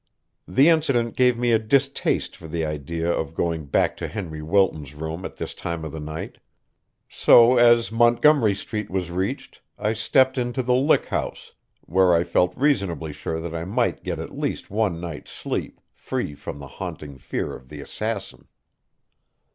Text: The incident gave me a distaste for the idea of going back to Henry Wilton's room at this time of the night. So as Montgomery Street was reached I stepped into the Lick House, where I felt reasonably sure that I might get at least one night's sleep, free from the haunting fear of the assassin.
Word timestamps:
The 0.47 0.67
incident 0.67 1.15
gave 1.15 1.37
me 1.37 1.51
a 1.51 1.59
distaste 1.59 2.35
for 2.35 2.47
the 2.47 2.65
idea 2.65 3.11
of 3.11 3.35
going 3.35 3.67
back 3.67 3.95
to 3.97 4.07
Henry 4.07 4.41
Wilton's 4.41 4.95
room 4.95 5.25
at 5.25 5.35
this 5.35 5.53
time 5.53 5.85
of 5.85 5.91
the 5.91 5.99
night. 5.99 6.39
So 7.07 7.57
as 7.57 7.91
Montgomery 7.91 8.55
Street 8.55 8.89
was 8.89 9.11
reached 9.11 9.61
I 9.77 9.93
stepped 9.93 10.39
into 10.39 10.63
the 10.63 10.73
Lick 10.73 11.05
House, 11.09 11.53
where 11.81 12.15
I 12.15 12.23
felt 12.23 12.57
reasonably 12.57 13.13
sure 13.13 13.39
that 13.41 13.53
I 13.53 13.63
might 13.65 14.03
get 14.03 14.17
at 14.17 14.35
least 14.35 14.71
one 14.71 14.99
night's 14.99 15.31
sleep, 15.31 15.79
free 15.93 16.33
from 16.33 16.57
the 16.57 16.65
haunting 16.67 17.19
fear 17.19 17.55
of 17.55 17.69
the 17.69 17.79
assassin. 17.79 18.47